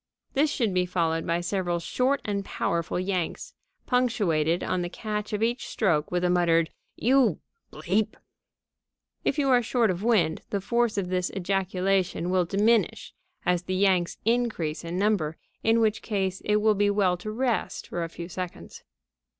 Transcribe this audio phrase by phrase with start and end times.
[0.33, 3.53] This should be followed by several short and powerful yanks,
[3.85, 7.39] punctuated on the catch of each stroke with a muttered: "You!"
[9.23, 13.13] If you are short of wind, the force of this ejaculation may diminish
[13.45, 17.85] as the yanks increase in number, in which case it will be well to rest
[17.87, 18.83] for a few seconds.